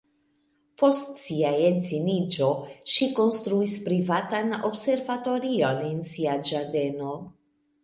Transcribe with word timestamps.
Post 0.83 1.11
sia 1.23 1.51
edziniĝo, 1.65 2.47
ŝi 2.95 3.09
konstruis 3.21 3.77
privatan 3.89 4.51
observatorion 4.73 5.85
en 5.93 6.03
sia 6.15 6.37
ĝardeno. 6.51 7.17